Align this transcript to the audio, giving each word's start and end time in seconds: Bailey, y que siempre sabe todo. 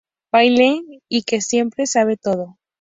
Bailey, 0.31 1.03
y 1.09 1.21
que 1.21 1.41
siempre 1.41 1.85
sabe 1.85 2.17
todo. 2.17 2.57